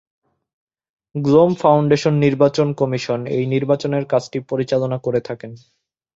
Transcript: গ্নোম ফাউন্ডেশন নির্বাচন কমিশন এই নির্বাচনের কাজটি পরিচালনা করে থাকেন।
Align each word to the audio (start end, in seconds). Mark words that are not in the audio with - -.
গ্নোম 1.15 1.51
ফাউন্ডেশন 1.55 2.13
নির্বাচন 2.25 2.67
কমিশন 2.73 3.19
এই 3.35 3.45
নির্বাচনের 3.53 4.03
কাজটি 4.05 4.39
পরিচালনা 4.51 4.97
করে 4.97 5.19
থাকেন। 5.27 5.51